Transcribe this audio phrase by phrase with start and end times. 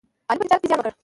[0.29, 0.91] علي په تجارت کې زیان وکړ.